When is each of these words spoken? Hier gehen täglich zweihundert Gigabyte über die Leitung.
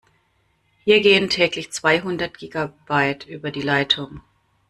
Hier 0.83 0.99
gehen 1.01 1.29
täglich 1.29 1.71
zweihundert 1.71 2.35
Gigabyte 2.39 3.25
über 3.27 3.51
die 3.51 3.61
Leitung. 3.61 4.21